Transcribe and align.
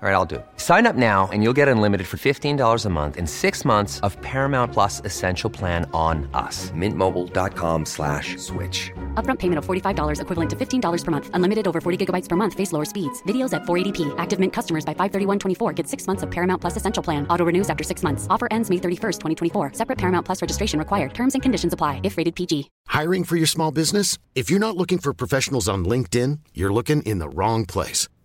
All 0.00 0.08
right, 0.08 0.14
I'll 0.14 0.24
do 0.24 0.36
it. 0.36 0.46
Sign 0.58 0.86
up 0.86 0.94
now 0.94 1.28
and 1.32 1.42
you'll 1.42 1.52
get 1.56 1.66
unlimited 1.66 2.06
for 2.06 2.18
$15 2.18 2.84
a 2.84 2.88
month 2.88 3.16
in 3.16 3.26
six 3.26 3.64
months 3.64 3.98
of 4.06 4.16
Paramount 4.22 4.72
Plus 4.72 5.02
Essential 5.04 5.50
Plan 5.50 5.90
on 5.92 6.30
us. 6.34 6.70
Mintmobile.com 6.70 7.84
slash 7.84 8.36
switch. 8.36 8.92
Upfront 9.14 9.40
payment 9.40 9.58
of 9.58 9.66
$45 9.66 10.20
equivalent 10.20 10.50
to 10.50 10.54
$15 10.56 11.04
per 11.04 11.10
month. 11.10 11.30
Unlimited 11.34 11.66
over 11.66 11.80
40 11.80 12.06
gigabytes 12.06 12.28
per 12.28 12.36
month. 12.36 12.54
Face 12.54 12.72
lower 12.72 12.84
speeds. 12.84 13.20
Videos 13.24 13.52
at 13.52 13.62
480p. 13.62 14.14
Active 14.18 14.38
Mint 14.38 14.52
customers 14.52 14.84
by 14.84 14.94
531.24 14.94 15.74
get 15.74 15.88
six 15.88 16.06
months 16.06 16.22
of 16.22 16.30
Paramount 16.30 16.60
Plus 16.60 16.76
Essential 16.76 17.02
Plan. 17.02 17.26
Auto 17.28 17.44
renews 17.44 17.68
after 17.68 17.82
six 17.82 18.04
months. 18.04 18.28
Offer 18.30 18.46
ends 18.52 18.70
May 18.70 18.76
31st, 18.76 19.18
2024. 19.18 19.72
Separate 19.72 19.98
Paramount 19.98 20.24
Plus 20.24 20.40
registration 20.40 20.78
required. 20.78 21.12
Terms 21.12 21.34
and 21.34 21.42
conditions 21.42 21.72
apply 21.72 22.00
if 22.04 22.16
rated 22.16 22.36
PG. 22.36 22.70
Hiring 22.86 23.24
for 23.24 23.34
your 23.34 23.48
small 23.48 23.72
business? 23.72 24.16
If 24.36 24.48
you're 24.48 24.60
not 24.60 24.76
looking 24.76 24.98
for 24.98 25.12
professionals 25.12 25.68
on 25.68 25.84
LinkedIn, 25.84 26.38
you're 26.54 26.72
looking 26.72 27.02
in 27.02 27.18
the 27.18 27.28
wrong 27.28 27.66
place. 27.66 28.06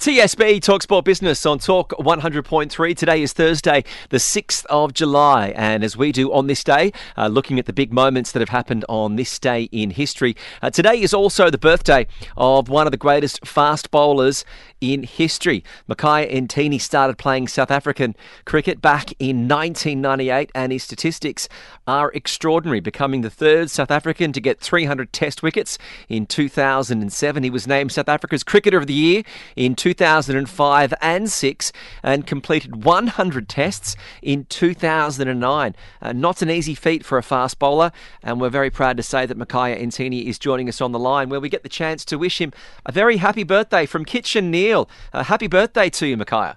TSB 0.00 0.60
Talksport 0.60 1.04
Business 1.04 1.44
on 1.44 1.58
Talk 1.58 1.90
100.3. 1.90 2.96
Today 2.96 3.20
is 3.22 3.34
Thursday, 3.34 3.84
the 4.08 4.16
6th 4.16 4.64
of 4.70 4.94
July. 4.94 5.48
And 5.54 5.84
as 5.84 5.94
we 5.94 6.10
do 6.10 6.32
on 6.32 6.46
this 6.46 6.64
day, 6.64 6.94
uh, 7.18 7.26
looking 7.26 7.58
at 7.58 7.66
the 7.66 7.74
big 7.74 7.92
moments 7.92 8.32
that 8.32 8.40
have 8.40 8.48
happened 8.48 8.86
on 8.88 9.16
this 9.16 9.38
day 9.38 9.64
in 9.64 9.90
history, 9.90 10.36
uh, 10.62 10.70
today 10.70 10.98
is 10.98 11.12
also 11.12 11.50
the 11.50 11.58
birthday 11.58 12.06
of 12.38 12.70
one 12.70 12.86
of 12.86 12.92
the 12.92 12.96
greatest 12.96 13.46
fast 13.46 13.90
bowlers 13.90 14.42
in 14.80 15.02
history. 15.02 15.62
Makhaya 15.86 16.32
Ntini 16.32 16.80
started 16.80 17.18
playing 17.18 17.48
South 17.48 17.70
African 17.70 18.16
cricket 18.46 18.80
back 18.80 19.12
in 19.18 19.46
1998, 19.46 20.50
and 20.54 20.72
his 20.72 20.82
statistics 20.82 21.46
are 21.86 22.10
extraordinary, 22.12 22.80
becoming 22.80 23.20
the 23.20 23.28
third 23.28 23.70
South 23.70 23.90
African 23.90 24.32
to 24.32 24.40
get 24.40 24.60
300 24.60 25.12
Test 25.12 25.42
wickets 25.42 25.76
in 26.08 26.24
2007. 26.24 27.42
He 27.42 27.50
was 27.50 27.66
named 27.66 27.92
South 27.92 28.08
Africa's 28.08 28.42
Cricketer 28.42 28.78
of 28.78 28.86
the 28.86 28.94
Year 28.94 29.24
in 29.56 29.74
2005 29.94 30.94
and 31.00 31.30
6 31.30 31.72
and 32.02 32.26
completed 32.26 32.84
100 32.84 33.48
tests 33.48 33.96
in 34.22 34.44
2009. 34.44 35.74
Uh, 36.00 36.12
not 36.12 36.42
an 36.42 36.50
easy 36.50 36.74
feat 36.74 37.04
for 37.04 37.18
a 37.18 37.22
fast 37.22 37.58
bowler, 37.58 37.90
and 38.22 38.40
we're 38.40 38.50
very 38.50 38.70
proud 38.70 38.96
to 38.96 39.02
say 39.02 39.26
that 39.26 39.36
Makhaya 39.36 39.80
Ntini 39.80 40.26
is 40.26 40.38
joining 40.38 40.68
us 40.68 40.80
on 40.80 40.92
the 40.92 40.98
line 40.98 41.28
where 41.28 41.40
we 41.40 41.48
get 41.48 41.64
the 41.64 41.68
chance 41.68 42.04
to 42.04 42.18
wish 42.18 42.40
him 42.40 42.52
a 42.86 42.92
very 42.92 43.16
happy 43.16 43.42
birthday 43.42 43.84
from 43.84 44.04
Kitch 44.04 44.36
and 44.36 44.50
Neeil. 44.50 44.88
Uh, 45.12 45.24
happy 45.24 45.48
birthday 45.48 45.90
to 45.90 46.06
you, 46.06 46.16
Makhaya. 46.16 46.56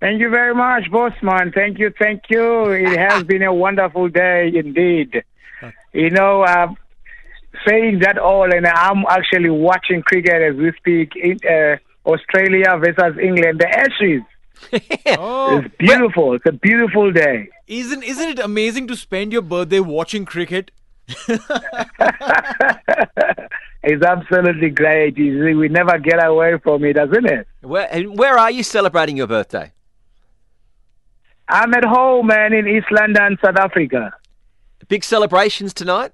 Thank 0.00 0.20
you 0.20 0.30
very 0.30 0.54
much, 0.54 0.84
Bossman. 0.90 1.54
Thank 1.54 1.78
you, 1.78 1.92
thank 1.98 2.22
you. 2.28 2.70
It 2.70 2.98
has 2.98 3.22
been 3.32 3.42
a 3.42 3.54
wonderful 3.54 4.08
day 4.08 4.50
indeed. 4.54 5.22
You 5.92 6.10
know, 6.10 6.42
uh, 6.42 6.74
saying 7.66 8.00
that 8.00 8.18
all, 8.18 8.44
and 8.52 8.66
I'm 8.66 9.04
actually 9.08 9.50
watching 9.50 10.02
cricket 10.02 10.42
as 10.42 10.54
we 10.56 10.72
speak 10.76 11.12
in 11.16 11.38
uh, 11.48 11.76
Australia 12.08 12.76
versus 12.78 13.18
England, 13.22 13.60
the 13.60 13.68
Ashes. 13.68 14.22
Oh, 15.18 15.58
It's 15.58 15.74
beautiful. 15.78 16.34
It's 16.34 16.44
a 16.46 16.52
beautiful 16.52 17.12
day. 17.12 17.48
isn't 17.68 18.02
isn't 18.02 18.28
it 18.30 18.38
amazing 18.40 18.88
to 18.88 18.96
spend 18.96 19.32
your 19.32 19.42
birthday 19.42 19.80
watching 19.80 20.24
cricket? 20.24 20.70
It's 23.84 24.02
absolutely 24.04 24.70
great. 24.70 25.16
You 25.16 25.46
see, 25.46 25.54
We 25.54 25.68
never 25.68 25.98
get 25.98 26.22
away 26.22 26.58
from 26.58 26.84
it, 26.84 26.94
doesn't 26.94 27.24
it? 27.26 27.46
Where, 27.62 27.88
and 27.90 28.18
where 28.18 28.36
are 28.36 28.50
you 28.50 28.62
celebrating 28.62 29.16
your 29.16 29.28
birthday? 29.28 29.72
I'm 31.48 31.72
at 31.72 31.84
home, 31.84 32.26
man, 32.26 32.52
in 32.52 32.66
East 32.68 32.88
London, 32.90 33.38
South 33.42 33.56
Africa. 33.56 34.12
Big 34.88 35.04
celebrations 35.04 35.72
tonight? 35.72 36.12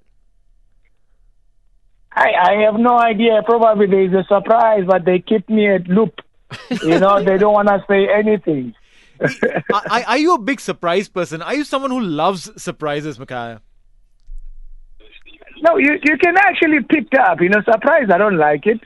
I, 2.16 2.32
I 2.32 2.52
have 2.64 2.74
no 2.78 2.98
idea. 2.98 3.42
Probably 3.44 3.86
there 3.86 4.02
is 4.02 4.12
a 4.12 4.24
surprise, 4.28 4.84
but 4.86 5.04
they 5.04 5.18
keep 5.18 5.48
me 5.48 5.68
at 5.68 5.86
loop. 5.88 6.20
You 6.82 7.00
know, 7.00 7.22
they 7.24 7.36
don't 7.38 7.52
want 7.54 7.68
to 7.68 7.82
say 7.88 8.08
anything. 8.08 8.74
are, 9.20 9.82
are- 9.90 10.04
are 10.08 10.18
you 10.18 10.34
a 10.34 10.38
big 10.38 10.60
surprise 10.60 11.08
person? 11.08 11.42
Are 11.42 11.54
you 11.54 11.64
someone 11.64 11.90
who 11.90 12.00
loves 12.00 12.50
surprises, 12.62 13.18
Makhaya? 13.18 13.60
No, 15.62 15.76
you 15.78 15.98
you 16.04 16.18
can 16.18 16.36
actually 16.36 16.80
pick 16.82 17.08
up. 17.18 17.40
You 17.40 17.48
know, 17.48 17.62
surprise. 17.62 18.08
I 18.12 18.18
don't 18.18 18.36
like 18.36 18.66
it, 18.66 18.80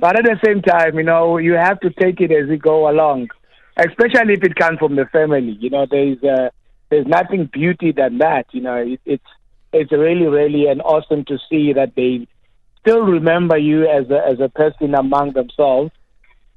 but 0.00 0.16
at 0.18 0.24
the 0.24 0.38
same 0.44 0.62
time, 0.62 0.96
you 0.96 1.02
know, 1.02 1.38
you 1.38 1.54
have 1.54 1.80
to 1.80 1.90
take 1.90 2.20
it 2.20 2.30
as 2.30 2.48
you 2.48 2.56
go 2.56 2.88
along, 2.88 3.28
especially 3.76 4.34
if 4.34 4.44
it 4.44 4.54
comes 4.54 4.78
from 4.78 4.96
the 4.96 5.06
family. 5.06 5.56
You 5.60 5.70
know, 5.70 5.86
there's 5.90 6.22
uh, 6.22 6.50
there's 6.90 7.06
nothing 7.06 7.46
beauty 7.52 7.92
than 7.92 8.18
that. 8.18 8.46
You 8.52 8.60
know, 8.60 8.76
it, 8.76 9.00
it's 9.04 9.24
it's 9.72 9.90
really 9.92 10.26
really 10.26 10.66
an 10.68 10.80
awesome 10.82 11.24
to 11.26 11.38
see 11.48 11.72
that 11.72 11.94
they 11.96 12.28
still 12.80 13.02
remember 13.02 13.56
you 13.56 13.88
as 13.88 14.10
a 14.10 14.26
as 14.26 14.40
a 14.40 14.48
person 14.48 14.94
among 14.94 15.32
themselves. 15.32 15.92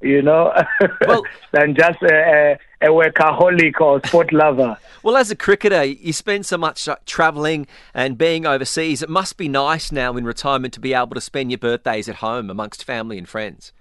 You 0.00 0.20
know, 0.20 0.52
than 1.52 1.74
just 1.74 2.02
a, 2.02 2.58
a, 2.82 2.88
a 2.88 2.90
workaholic 2.90 3.80
or 3.80 4.00
sport 4.06 4.32
lover. 4.32 4.76
Well, 5.02 5.18
as 5.18 5.30
a 5.30 5.36
cricketer, 5.36 5.84
you 5.84 6.14
spend 6.14 6.46
so 6.46 6.56
much 6.56 6.88
uh, 6.88 6.96
travelling 7.04 7.66
and 7.92 8.16
being 8.16 8.46
overseas. 8.46 9.02
It 9.02 9.10
must 9.10 9.36
be 9.36 9.50
nice 9.50 9.92
now 9.92 10.16
in 10.16 10.24
retirement 10.24 10.72
to 10.74 10.80
be 10.80 10.94
able 10.94 11.14
to 11.14 11.20
spend 11.20 11.50
your 11.50 11.58
birthdays 11.58 12.08
at 12.08 12.16
home 12.16 12.48
amongst 12.48 12.84
family 12.84 13.18
and 13.18 13.28
friends. 13.28 13.74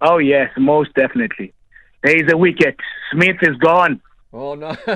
Oh 0.00 0.18
yes, 0.18 0.50
most 0.56 0.92
definitely. 0.94 1.54
There 2.02 2.16
is 2.16 2.30
a 2.30 2.36
wicket. 2.36 2.76
Smith 3.12 3.36
is 3.42 3.56
gone. 3.58 4.02
Oh 4.36 4.56
no, 4.56 4.70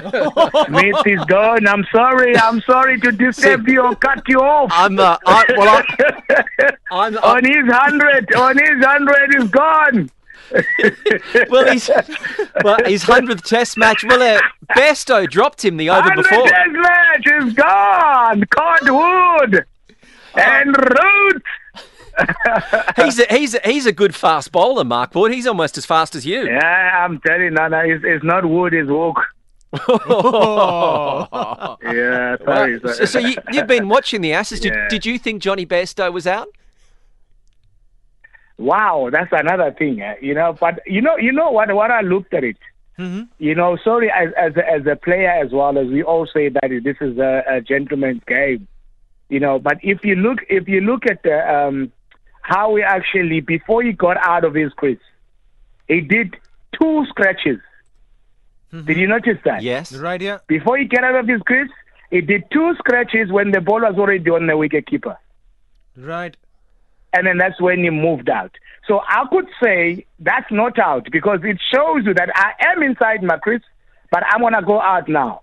is 1.06 1.24
gone. 1.26 1.68
I'm 1.68 1.84
sorry. 1.92 2.36
I'm 2.36 2.60
sorry 2.62 2.98
to 2.98 3.12
disturb 3.12 3.68
you 3.68 3.82
or 3.82 3.94
cut 3.94 4.20
you 4.26 4.40
off. 4.40 4.68
I'm 4.72 4.98
uh, 4.98 5.16
I, 5.24 5.44
well, 5.56 5.82
I, 6.28 6.70
I'm, 6.90 7.16
on 7.18 7.44
his 7.44 7.72
hundred. 7.72 8.34
On 8.34 8.58
his 8.58 8.84
hundred 8.84 9.36
is 9.36 9.48
gone. 9.50 10.10
well, 11.50 11.72
he's 11.72 11.88
well, 12.64 12.78
his 12.84 13.04
hundredth 13.04 13.44
Test 13.44 13.78
match. 13.78 14.02
Well, 14.02 14.20
uh, 14.20 14.40
Bairstow 14.74 15.30
dropped 15.30 15.64
him 15.64 15.76
the 15.76 15.90
over 15.90 16.10
before. 16.16 16.48
test 16.48 16.72
match 16.72 17.26
is 17.40 17.54
gone. 17.54 18.42
Cordwood 18.46 19.64
and 20.34 20.76
Roots. 20.76 21.46
He's 22.96 23.20
a, 23.20 23.26
he's 23.30 23.54
a, 23.54 23.60
he's 23.64 23.86
a 23.86 23.92
good 23.92 24.12
fast 24.12 24.50
bowler, 24.50 24.82
Mark 24.82 25.14
Wood. 25.14 25.32
He's 25.32 25.46
almost 25.46 25.78
as 25.78 25.86
fast 25.86 26.16
as 26.16 26.26
you. 26.26 26.46
Yeah, 26.48 27.04
I'm 27.04 27.20
telling 27.20 27.42
you, 27.42 27.50
no, 27.50 27.68
no, 27.68 27.78
it's, 27.78 28.02
it's 28.04 28.24
not 28.24 28.44
wood, 28.44 28.74
it's 28.74 28.90
Yeah. 31.82 32.36
Well, 32.46 32.78
so, 32.94 33.04
so 33.04 33.18
you, 33.18 33.36
you've 33.52 33.66
been 33.66 33.88
watching 33.88 34.20
the 34.20 34.32
Ashes. 34.32 34.60
Did, 34.60 34.72
Yeah. 34.74 34.88
did 34.88 35.06
you 35.06 35.18
think 35.18 35.42
Jonny 35.42 35.66
Bairstow 35.66 36.12
was 36.12 36.26
out? 36.26 36.48
Wow, 38.56 39.08
that's 39.12 39.30
another 39.32 39.70
thing, 39.72 40.00
eh, 40.00 40.14
you 40.20 40.34
know. 40.34 40.52
But 40.58 40.80
you 40.86 41.00
know, 41.00 41.16
you 41.16 41.32
know 41.32 41.50
what? 41.50 41.72
What 41.72 41.90
I 41.90 42.00
looked 42.00 42.34
at 42.34 42.42
it, 42.44 42.56
you 43.38 43.54
know. 43.54 43.76
Sorry, 43.84 44.10
as 44.10 44.30
as 44.36 44.56
a, 44.56 44.68
as 44.68 44.86
a 44.86 44.96
player 44.96 45.30
as 45.30 45.52
well 45.52 45.78
as 45.78 45.86
we 45.86 46.02
all 46.02 46.26
say 46.26 46.48
that 46.48 46.68
this 46.82 46.96
is 47.00 47.18
a, 47.18 47.44
a 47.48 47.60
gentleman's 47.60 48.22
game, 48.26 48.66
you 49.28 49.38
know. 49.38 49.60
But 49.60 49.78
if 49.82 50.04
you 50.04 50.16
look, 50.16 50.38
if 50.48 50.66
you 50.66 50.80
look 50.80 51.06
at 51.06 51.22
the, 51.22 51.38
um, 51.54 51.92
how 52.42 52.74
he 52.74 52.82
actually 52.82 53.40
before 53.40 53.82
he 53.82 53.92
got 53.92 54.16
out 54.26 54.42
of 54.44 54.54
his 54.54 54.72
crease, 54.72 54.98
he 55.86 56.00
did 56.00 56.36
two 56.80 57.06
scratches. 57.08 57.60
Mm-hmm. 58.72 58.86
Did 58.86 58.96
you 58.98 59.06
notice 59.06 59.38
that? 59.44 59.62
Yes. 59.62 59.92
Right 59.94 60.20
here. 60.20 60.40
Before 60.46 60.76
he 60.76 60.84
get 60.84 61.02
out 61.04 61.14
of 61.14 61.26
his 61.26 61.40
crease, 61.42 61.70
he 62.10 62.20
did 62.20 62.44
two 62.52 62.74
scratches 62.78 63.30
when 63.32 63.50
the 63.50 63.60
ball 63.60 63.80
was 63.80 63.94
already 63.98 64.28
on 64.30 64.46
the 64.46 64.56
wicket 64.56 64.86
keeper. 64.86 65.16
Right. 65.96 66.36
and 67.14 67.26
then 67.26 67.38
that's 67.38 67.60
when 67.60 67.78
he 67.82 67.90
moved 67.90 68.28
out. 68.28 68.52
So 68.86 69.00
I 69.06 69.24
could 69.30 69.46
say 69.62 70.04
that's 70.20 70.50
not 70.50 70.78
out 70.78 71.08
because 71.10 71.40
it 71.42 71.58
shows 71.72 72.04
you 72.04 72.14
that 72.14 72.28
I 72.34 72.52
am 72.70 72.82
inside 72.82 73.22
my 73.22 73.38
crease, 73.38 73.62
but 74.10 74.22
I'm 74.30 74.40
gonna 74.42 74.62
go 74.62 74.80
out 74.80 75.08
now. 75.08 75.40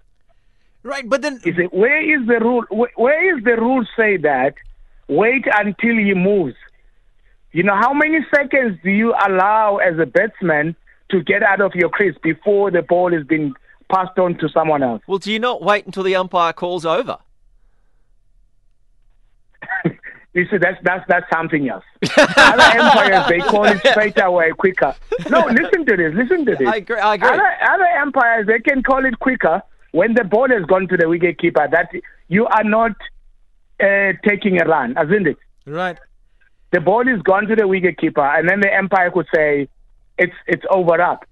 Right, 0.83 1.07
but 1.09 1.21
then 1.23 1.35
Is 1.43 1.57
it 1.57 1.73
where 1.73 1.99
is 1.99 2.27
the 2.27 2.39
rule? 2.39 2.63
wh- 2.69 2.97
Where 2.97 3.35
is 3.37 3.43
the 3.43 3.55
rule 3.57 3.83
say 3.97 4.17
that 4.17 4.53
wait 5.07 5.45
until 5.51 5.95
he 5.97 6.13
moves? 6.13 6.55
You 7.51 7.63
know 7.63 7.75
how 7.75 7.93
many 7.93 8.19
seconds 8.33 8.77
do 8.83 8.91
you 8.91 9.13
allow 9.27 9.77
as 9.77 9.97
a 9.97 10.05
batsman 10.05 10.75
to 11.09 11.21
get 11.23 11.43
out 11.43 11.61
of 11.61 11.73
your 11.75 11.89
crease 11.89 12.17
before 12.23 12.71
the 12.71 12.81
ball 12.81 13.13
is 13.13 13.25
being 13.25 13.53
passed 13.91 14.17
on 14.17 14.37
to 14.39 14.49
someone 14.49 14.83
else? 14.83 15.01
Well, 15.07 15.19
do 15.19 15.31
you 15.31 15.39
not 15.39 15.61
wait 15.61 15.85
until 15.85 16.03
the 16.03 16.15
umpire 16.15 16.53
calls 16.53 16.85
over? 16.85 17.17
You 20.35 20.45
see, 20.51 20.57
that's 20.57 20.77
that's 20.83 21.05
that's 21.07 21.25
something 21.31 21.69
else. 21.69 21.85
Other 22.17 22.77
umpires 22.77 23.25
they 23.29 23.39
call 23.39 23.63
it 23.63 23.79
straight 23.87 24.21
away 24.21 24.51
quicker. 24.51 24.93
No, 25.29 25.45
listen 25.45 25.85
to 25.85 25.95
this. 25.95 26.13
Listen 26.13 26.45
to 26.45 26.57
this. 26.57 26.67
I 26.67 26.75
agree. 26.75 26.99
I 26.99 27.13
agree. 27.13 27.29
Other, 27.29 27.51
other 27.71 27.87
umpires 28.01 28.45
they 28.45 28.59
can 28.59 28.83
call 28.83 29.05
it 29.05 29.17
quicker 29.19 29.63
when 29.93 30.13
the 30.13 30.25
ball 30.25 30.49
has 30.49 30.65
gone 30.65 30.89
to 30.89 30.97
the 30.97 31.07
wicket 31.07 31.39
keeper. 31.39 31.65
That 31.71 31.89
you 32.27 32.47
are 32.47 32.65
not 32.65 32.91
uh, 33.81 34.11
taking 34.25 34.61
a 34.61 34.65
run, 34.65 34.97
isn't 35.01 35.25
it? 35.25 35.37
right, 35.65 35.97
The 36.71 36.81
ball 36.81 37.07
is 37.07 37.21
gone 37.21 37.47
to 37.47 37.55
the 37.55 37.65
wicket 37.65 37.97
keeper, 37.97 38.25
and 38.25 38.49
then 38.49 38.59
the 38.59 38.77
umpire 38.77 39.11
could 39.11 39.27
say 39.33 39.69
it's 40.17 40.33
it's 40.47 40.63
over 40.69 40.99
up. 41.01 41.25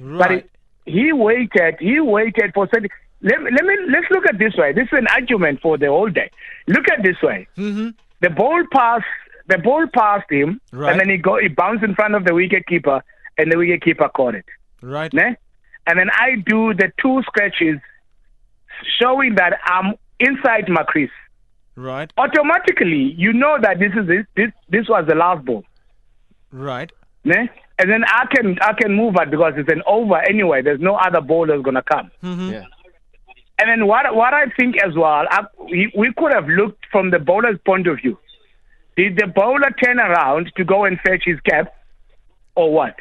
But 0.00 0.30
it, 0.32 0.50
he 0.86 1.12
waited. 1.12 1.76
He 1.80 2.00
waited 2.00 2.52
for. 2.54 2.66
certain- 2.72 2.90
Let, 3.22 3.42
let 3.42 3.64
me 3.64 3.76
let's 3.88 4.10
look 4.10 4.26
at 4.26 4.38
this 4.38 4.54
way. 4.56 4.72
This 4.72 4.84
is 4.92 4.98
an 4.98 5.06
argument 5.08 5.60
for 5.62 5.78
the 5.78 5.86
whole 5.86 6.10
day. 6.10 6.30
Look 6.66 6.88
at 6.90 7.02
this 7.02 7.16
way. 7.22 7.46
Mm-hmm. 7.56 7.88
The 8.20 8.30
ball 8.30 8.64
passed. 8.72 9.04
The 9.46 9.58
ball 9.58 9.86
passed 9.94 10.30
him, 10.30 10.60
Right. 10.72 10.90
and 10.92 11.00
then 11.00 11.08
he 11.10 11.16
go. 11.18 11.38
He 11.38 11.48
bounced 11.48 11.84
in 11.84 11.94
front 11.94 12.14
of 12.14 12.24
the 12.24 12.34
wicket 12.34 12.66
keeper, 12.66 13.02
and 13.38 13.52
the 13.52 13.56
wicket 13.58 13.82
keeper 13.82 14.08
caught 14.08 14.34
it. 14.34 14.46
right, 14.82 15.12
Ne? 15.12 15.36
And 15.86 15.98
then 15.98 16.08
I 16.10 16.36
do 16.46 16.72
the 16.74 16.90
two 17.00 17.22
scratches, 17.22 17.78
showing 19.00 19.34
that 19.36 19.58
I'm 19.64 19.94
inside 20.18 20.68
my 20.68 20.82
crease. 20.84 21.10
right, 21.76 22.10
Automatically, 22.16 23.14
you 23.18 23.32
know 23.32 23.58
that 23.60 23.78
this 23.78 23.92
is 23.94 24.06
this 24.06 24.24
this, 24.36 24.50
this 24.68 24.88
was 24.88 25.06
the 25.06 25.14
last 25.14 25.44
ball. 25.44 25.64
right. 26.52 26.90
Ne? 27.24 27.48
And 27.78 27.90
then 27.90 28.04
I 28.06 28.26
can 28.32 28.56
I 28.60 28.72
can 28.72 28.94
move 28.94 29.16
it 29.20 29.30
because 29.30 29.54
it's 29.56 29.70
an 29.70 29.82
over 29.86 30.18
anyway. 30.18 30.62
There's 30.62 30.80
no 30.80 30.94
other 30.94 31.20
bowler 31.20 31.60
gonna 31.60 31.82
come. 31.82 32.10
Yeah. 32.22 32.64
And 33.58 33.68
then 33.68 33.86
what 33.86 34.14
what 34.14 34.32
I 34.34 34.46
think 34.58 34.76
as 34.82 34.94
well, 34.96 35.24
I, 35.28 35.44
we, 35.58 35.92
we 35.96 36.12
could 36.16 36.32
have 36.32 36.48
looked 36.48 36.86
from 36.92 37.10
the 37.10 37.18
bowler's 37.18 37.58
point 37.66 37.86
of 37.86 37.98
view. 37.98 38.18
Did 38.96 39.16
the 39.16 39.26
bowler 39.26 39.70
turn 39.82 39.98
around 39.98 40.52
to 40.56 40.64
go 40.64 40.84
and 40.84 40.98
fetch 41.00 41.22
his 41.24 41.40
cap, 41.40 41.74
or 42.54 42.72
what? 42.72 42.94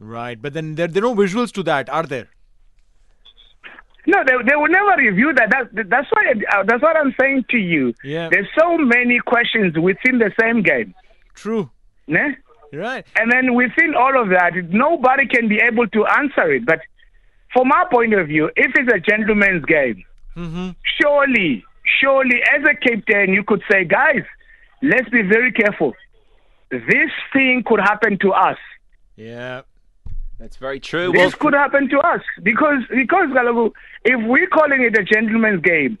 Right, 0.00 0.40
but 0.40 0.52
then 0.52 0.74
there, 0.74 0.88
there 0.88 1.04
are 1.04 1.14
no 1.14 1.22
visuals 1.22 1.52
to 1.52 1.62
that, 1.62 1.88
are 1.88 2.02
there? 2.02 2.28
No, 4.04 4.18
they, 4.26 4.32
they 4.48 4.56
will 4.56 4.68
never 4.68 4.96
review 5.00 5.32
that. 5.34 5.50
that 5.50 5.88
that's 5.88 6.08
why 6.10 6.32
uh, 6.52 6.64
that's 6.64 6.82
what 6.82 6.96
I'm 6.96 7.14
saying 7.20 7.44
to 7.50 7.56
you. 7.56 7.94
Yeah. 8.02 8.28
There's 8.30 8.48
so 8.58 8.76
many 8.76 9.20
questions 9.20 9.78
within 9.78 10.18
the 10.18 10.32
same 10.40 10.62
game. 10.62 10.92
True. 11.34 11.70
Ne? 12.08 12.36
Right. 12.72 13.06
And 13.16 13.30
then 13.30 13.54
within 13.54 13.94
all 13.94 14.20
of 14.20 14.30
that, 14.30 14.52
nobody 14.70 15.26
can 15.26 15.48
be 15.48 15.60
able 15.60 15.86
to 15.88 16.06
answer 16.06 16.50
it. 16.52 16.64
But 16.64 16.80
from 17.52 17.70
our 17.70 17.88
point 17.88 18.14
of 18.14 18.28
view, 18.28 18.50
if 18.56 18.72
it's 18.74 18.92
a 18.92 18.98
gentleman's 18.98 19.64
game, 19.66 20.04
mm-hmm. 20.36 20.70
surely, 21.00 21.64
surely, 22.00 22.40
as 22.54 22.62
a 22.64 22.74
captain, 22.74 23.34
you 23.34 23.44
could 23.44 23.62
say, 23.70 23.84
guys, 23.84 24.22
let's 24.82 25.08
be 25.10 25.22
very 25.22 25.52
careful. 25.52 25.94
This 26.70 27.10
thing 27.32 27.62
could 27.66 27.80
happen 27.80 28.18
to 28.20 28.32
us. 28.32 28.58
Yeah. 29.16 29.62
That's 30.38 30.56
very 30.56 30.80
true. 30.80 31.12
Well, 31.12 31.24
This 31.24 31.34
could 31.34 31.52
happen 31.52 31.88
to 31.90 31.98
us 32.00 32.20
because 32.42 32.82
because 32.90 33.28
Galagu, 33.28 33.70
if 34.04 34.26
we're 34.26 34.48
calling 34.48 34.82
it 34.82 34.98
a 34.98 35.04
gentleman's 35.04 35.60
game, 35.60 35.98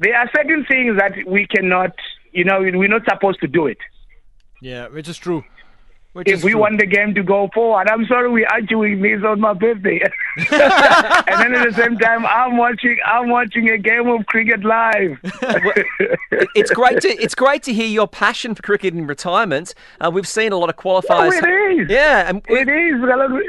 there 0.00 0.16
are 0.16 0.28
certain 0.34 0.64
things 0.64 0.98
that 0.98 1.12
we 1.26 1.46
cannot, 1.46 1.92
you 2.32 2.42
know, 2.42 2.60
we're 2.60 2.88
not 2.88 3.02
supposed 3.08 3.40
to 3.42 3.46
do 3.46 3.68
it. 3.68 3.78
Yeah, 4.60 4.88
which 4.88 5.08
is 5.08 5.18
true. 5.18 5.44
Which 6.16 6.28
if 6.28 6.42
we 6.42 6.52
true. 6.52 6.60
want 6.60 6.80
the 6.80 6.86
game 6.86 7.14
to 7.14 7.22
go 7.22 7.50
forward. 7.52 7.90
I'm 7.90 8.06
sorry 8.06 8.30
we 8.30 8.46
actually 8.46 8.86
arguing 8.86 9.02
this 9.02 9.22
on 9.22 9.38
my 9.38 9.52
birthday. 9.52 10.00
and 10.38 10.46
then 10.48 11.54
at 11.54 11.68
the 11.68 11.74
same 11.76 11.98
time 11.98 12.24
I'm 12.24 12.56
watching 12.56 12.96
I'm 13.04 13.28
watching 13.28 13.68
a 13.68 13.76
game 13.76 14.08
of 14.08 14.24
cricket 14.24 14.64
live. 14.64 15.18
it's 16.54 16.70
great 16.70 17.02
to 17.02 17.08
it's 17.22 17.34
great 17.34 17.62
to 17.64 17.74
hear 17.74 17.86
your 17.86 18.08
passion 18.08 18.54
for 18.54 18.62
cricket 18.62 18.94
in 18.94 19.06
retirement. 19.06 19.74
Uh, 20.00 20.10
we've 20.10 20.26
seen 20.26 20.52
a 20.52 20.56
lot 20.56 20.70
of 20.70 20.76
qualifiers. 20.76 21.32
it 21.36 21.80
is. 21.80 21.90
Yeah, 21.90 22.30
and 22.30 22.42
It 22.48 22.66
is. 22.66 22.94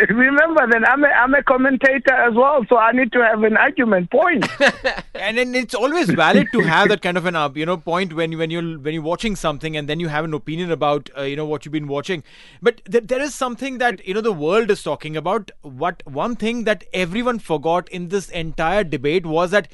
Remember 0.10 0.68
that 0.68 0.84
I'm 0.90 1.06
a, 1.06 1.08
I'm 1.08 1.34
a 1.36 1.44
commentator 1.44 2.14
as 2.14 2.34
well, 2.34 2.66
so 2.68 2.76
I 2.78 2.92
need 2.92 3.14
to 3.14 3.24
have 3.24 3.44
an 3.44 3.56
argument 3.56 4.12
point. 4.12 4.46
and 5.20 5.38
then 5.38 5.54
it's 5.56 5.76
always 5.76 6.10
valid 6.10 6.48
to 6.54 6.62
have 6.62 6.90
that 6.90 7.02
kind 7.02 7.18
of 7.18 7.26
an 7.26 7.36
uh, 7.36 7.50
you 7.54 7.66
know 7.66 7.78
point 7.78 8.14
when 8.14 8.32
you- 8.32 8.38
when 8.38 8.50
you're 8.56 8.78
when 8.88 8.94
you're 8.94 9.04
watching 9.04 9.36
something 9.36 9.76
and 9.78 9.90
then 9.90 10.00
you 10.00 10.08
have 10.08 10.26
an 10.26 10.34
opinion 10.34 10.72
about 10.72 11.10
uh, 11.18 11.22
you 11.24 11.36
know 11.36 11.46
what 11.46 11.66
you've 11.66 11.72
been 11.78 11.88
watching. 11.88 12.24
But 12.62 12.82
th- 12.92 13.06
there 13.14 13.22
is 13.22 13.36
something 13.36 13.78
that 13.80 14.06
you 14.08 14.14
know 14.14 14.22
the 14.22 14.34
world 14.34 14.72
is 14.72 14.84
talking 14.84 15.18
about. 15.18 15.52
What 15.62 16.04
one 16.06 16.36
thing 16.36 16.64
that 16.66 16.84
everyone 16.94 17.40
forgot 17.40 17.90
in 17.90 18.10
this 18.10 18.30
entire 18.30 18.84
debate 18.84 19.26
was 19.26 19.52
that 19.52 19.68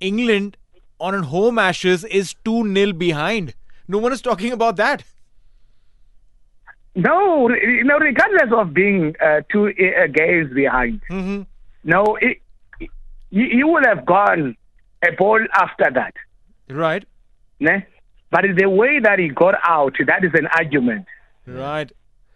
england 0.00 0.56
on 1.00 1.14
a 1.14 1.22
home 1.22 1.58
ashes 1.58 2.04
is 2.04 2.34
2 2.44 2.64
nil 2.64 2.92
behind. 2.92 3.54
No 3.88 3.98
one 3.98 4.12
is 4.12 4.22
talking 4.22 4.52
about 4.52 4.76
that. 4.76 5.04
No, 6.96 7.48
you 7.50 7.82
know, 7.84 7.98
regardless 7.98 8.52
of 8.56 8.72
being 8.72 9.14
uh, 9.20 9.40
two 9.50 9.66
uh, 9.68 10.06
games 10.06 10.52
behind, 10.54 11.00
no, 11.82 12.16
it, 12.20 12.38
you, 13.30 13.44
you 13.60 13.66
would 13.68 13.84
have 13.84 14.06
gone 14.06 14.56
a 15.08 15.12
ball 15.16 15.40
after 15.54 15.90
that, 15.94 16.14
right 16.68 17.04
ne? 17.60 17.86
But 18.30 18.44
the 18.56 18.68
way 18.68 18.98
that 18.98 19.18
he 19.18 19.28
got 19.28 19.54
out, 19.62 19.94
that 20.06 20.24
is 20.24 20.32
an 20.34 20.46
argument. 20.48 21.06
right 21.46 21.90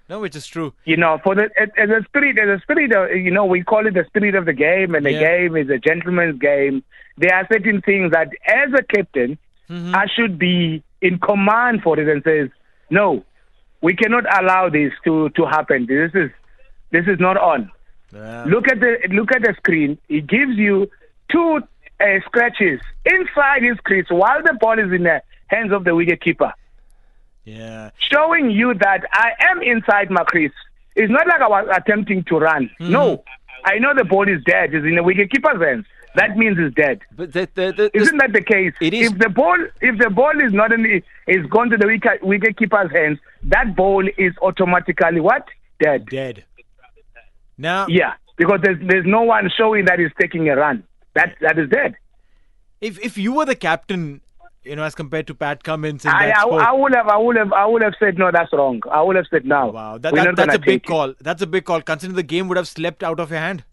no 0.09 0.21
which 0.21 0.37
is 0.41 0.47
true 0.47 0.73
You 0.85 0.97
know, 0.97 1.19
for 1.23 1.35
the 1.35 1.45
as 1.85 1.91
a 1.91 2.03
spirit, 2.09 2.39
as 2.39 2.49
a 2.49 2.61
spirit, 2.63 2.93
you 3.25 3.31
know, 3.31 3.45
we 3.45 3.63
call 3.63 3.87
it 3.87 3.95
the 3.95 4.05
spirit 4.11 4.35
of 4.35 4.45
the 4.47 4.53
game, 4.53 4.95
and 4.95 5.05
the 5.05 5.13
Yeah. 5.13 5.27
game 5.31 5.57
is 5.57 5.69
a 5.71 5.79
gentleman's 5.79 6.39
game. 6.39 6.83
There 7.19 7.35
are 7.35 7.47
certain 7.53 7.83
things 7.83 8.13
that, 8.13 8.29
as 8.47 8.73
a 8.73 8.83
captain, 8.95 9.37
mm-hmm. 9.69 9.95
I 9.95 10.07
should 10.15 10.39
be 10.39 10.83
in 11.03 11.19
command 11.19 11.83
for 11.83 11.99
it 12.01 12.09
and 12.09 12.23
says, 12.23 12.49
no, 12.91 13.25
we 13.83 13.95
cannot 13.95 14.25
allow 14.41 14.69
this 14.69 14.93
to 15.05 15.29
to 15.31 15.45
happen. 15.57 15.87
This 15.87 16.13
is 16.15 16.31
this 16.91 17.07
is 17.07 17.19
not 17.27 17.37
on. 17.37 17.71
Yeah. 18.15 18.45
Look 18.55 18.69
at 18.73 18.81
the 18.81 18.93
look 19.11 19.31
at 19.37 19.43
the 19.43 19.55
screen. 19.61 19.99
It 20.09 20.27
gives 20.27 20.57
you 20.57 20.91
two 21.31 21.61
uh, 22.01 22.05
scratches 22.27 22.81
inside 23.05 23.63
his 23.63 23.79
crease 23.85 24.07
while 24.09 24.43
the 24.43 24.55
ball 24.61 24.79
is 24.79 24.93
in 24.93 25.03
the 25.05 25.23
hands 25.49 25.73
of 25.73 25.85
the 25.85 25.95
wicket 25.95 26.21
keeper, 26.21 26.53
yeah 27.45 27.91
showing 27.99 28.51
you 28.51 28.75
that 28.75 29.03
I 29.13 29.33
am 29.51 29.63
inside 29.63 30.11
my 30.11 30.25
crease. 30.25 30.53
It's 30.97 31.11
not 31.11 31.27
like 31.29 31.41
I 31.41 31.49
was 31.49 31.69
attempting 31.77 32.25
to 32.25 32.39
run. 32.39 32.71
No, 32.81 33.23
I 33.65 33.79
know 33.79 33.95
the 33.95 34.05
ball 34.05 34.29
is 34.29 34.43
dead. 34.45 34.75
It's 34.75 34.85
in 34.85 34.97
the 34.97 35.03
wicket 35.03 35.31
keeper's 35.31 35.61
hands. 35.63 35.87
That 36.17 36.37
means 36.37 36.57
it's 36.59 36.75
dead. 36.75 37.01
but 37.15 37.33
the, 37.33 37.49
the, 37.55 37.73
the, 37.77 37.91
Isn't 37.97 38.17
that 38.19 38.33
the 38.33 38.41
case? 38.43 38.73
It 38.81 38.93
is- 38.95 39.13
If 39.13 39.19
the 39.19 39.29
ball, 39.29 39.57
if 39.81 39.99
the 39.99 40.11
ball 40.11 40.41
is 40.41 40.53
not 40.53 40.73
in 40.73 40.83
the, 40.83 41.03
is 41.29 41.47
gone 41.47 41.71
to 41.71 41.77
the 41.77 41.87
wicket, 41.87 42.23
wicket 42.25 42.57
keeper's 42.57 42.91
hands, 42.91 43.19
that 43.45 43.77
ball 43.77 44.05
is 44.19 44.33
automatically 44.43 45.21
what 45.21 45.47
dead. 45.81 46.07
dead 46.07 46.45
now 47.57 47.87
Yeah, 47.89 48.15
because 48.37 48.61
there's 48.63 48.79
there's 48.87 49.07
no 49.07 49.23
one 49.23 49.51
showing 49.57 49.85
that 49.85 49.99
he's 50.01 50.11
taking 50.21 50.49
a 50.49 50.57
run. 50.57 50.83
That 51.19 51.35
that 51.47 51.59
is 51.65 51.69
dead. 51.77 51.95
if 52.89 52.99
if 53.11 53.19
you 53.27 53.33
were 53.37 53.45
the 53.51 53.57
captain 53.69 54.03
you 54.71 54.77
know 54.79 54.85
as 54.89 54.95
compared 55.01 55.27
to 55.29 55.35
pat 55.43 55.63
cummins 55.69 56.05
in 56.05 56.11
I, 56.11 56.27
that 56.27 56.37
I, 56.39 56.43
sport, 56.43 56.63
I 56.71 56.73
would 56.81 56.95
have 56.99 57.09
I 57.17 57.17
would 57.27 57.37
have 57.43 57.53
I 57.53 57.65
would 57.73 57.83
have 57.87 57.95
said 58.03 58.19
no, 58.23 58.31
that's 58.37 58.53
wrong. 58.61 58.81
I 58.99 59.03
would 59.09 59.17
have 59.21 59.27
said 59.33 59.45
no. 59.55 59.63
Wow, 59.79 59.99
that, 59.99 60.15
that, 60.15 60.37
that's 60.37 60.55
a 60.57 60.59
big 60.59 60.83
take 60.83 60.85
it. 60.85 60.93
call. 60.93 61.15
That's 61.29 61.43
a 61.43 61.47
big 61.57 61.65
call. 61.71 61.83
Considering 61.93 62.17
the 62.17 62.29
game 62.35 62.49
would 62.49 62.57
have 62.63 62.69
slipped 62.69 63.03
out 63.11 63.21
of 63.27 63.31
your 63.31 63.41
hand. 63.47 63.65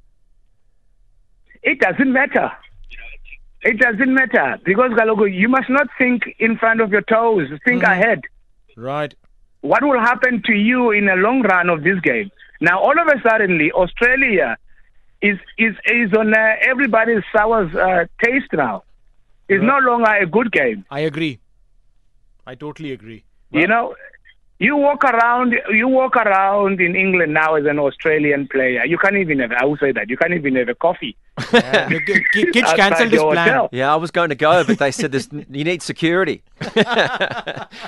It 1.64 1.80
doesn't 1.80 2.12
matter. 2.14 2.52
It 3.62 3.80
doesn't 3.80 4.14
matter 4.14 4.60
because 4.64 4.92
Galogo, 4.92 5.26
you 5.42 5.50
must 5.50 5.70
not 5.70 5.88
think 5.98 6.24
in 6.40 6.58
front 6.58 6.82
of 6.82 6.92
your 6.92 7.02
toes. 7.02 7.50
Think 7.66 7.84
Mm-hmm. 7.84 7.92
ahead. 7.92 8.22
Right. 8.78 9.14
what 9.62 9.84
will 9.84 10.00
happen 10.00 10.42
to 10.46 10.54
you 10.54 10.92
in 10.92 11.06
the 11.08 11.16
long 11.16 11.42
run 11.42 11.70
of 11.70 11.84
this 11.84 12.00
game. 12.02 12.30
Now, 12.62 12.80
all 12.80 12.92
of 13.04 13.08
a 13.08 13.16
suddenly, 13.28 13.72
Australia 13.72 14.58
is 15.22 15.38
is 15.58 15.76
is 15.92 16.14
on 16.14 16.34
uh, 16.34 16.56
everybody's 16.68 17.24
sour 17.36 17.64
uh, 17.80 18.06
taste 18.24 18.52
now. 18.54 18.84
It's 19.48 19.64
no 19.64 19.78
longer 19.80 20.12
a 20.12 20.26
good 20.26 20.52
game. 20.52 20.86
I 20.90 21.02
agree. 21.02 21.40
I 22.48 22.56
totally 22.56 22.92
agree. 22.92 23.24
You 23.52 23.68
know, 23.68 23.96
You 24.60 24.76
walk 24.78 25.04
around. 25.04 25.54
You 25.72 25.88
walk 25.88 26.16
around 26.16 26.80
in 26.80 26.96
England 26.96 27.34
now 27.34 27.56
as 27.56 27.66
an 27.66 27.78
Australian 27.80 28.48
player. 28.48 28.86
You 28.86 28.98
can't 28.98 29.18
even 29.18 29.40
have. 29.40 29.52
I 29.52 29.66
will 29.66 29.78
say 29.78 29.92
that 29.92 30.10
you 30.10 30.18
can't 30.18 30.34
even 30.34 30.56
have 30.56 30.70
a 30.70 30.76
coffee. 30.76 31.16
Yeah. 31.52 31.90
Look, 31.92 32.06
K- 32.06 32.52
Kitch 32.54 32.64
outside 32.64 32.78
cancelled 32.78 33.12
his 33.12 33.22
plan. 33.22 33.48
hotel. 33.48 33.70
Yeah, 33.72 33.92
I 33.92 33.98
was 33.98 34.12
going 34.12 34.30
to 34.30 34.36
go, 34.36 34.64
but 34.64 34.78
they 34.80 34.92
said 34.92 35.12
this, 35.12 35.28
you 35.50 35.64
need 35.66 35.82
security. 35.82 36.42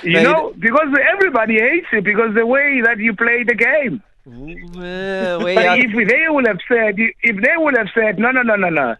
You 0.02 0.22
know, 0.22 0.52
because 0.58 0.88
everybody 1.14 1.54
hates 1.54 1.86
you 1.92 2.02
because 2.02 2.34
the 2.34 2.46
way 2.46 2.80
that 2.84 2.98
you 2.98 3.14
play 3.14 3.44
the 3.44 3.54
game. 3.54 4.02
Well, 4.28 5.44
we 5.44 5.54
But 5.54 5.78
if 5.78 6.08
they 6.08 6.24
would 6.28 6.46
have 6.46 6.58
said, 6.68 6.96
if 6.98 7.36
they 7.42 7.56
would 7.56 7.76
have 7.76 7.88
said, 7.94 8.18
no, 8.18 8.30
no, 8.30 8.42
no, 8.42 8.56
no, 8.56 8.68
no, 8.68 8.94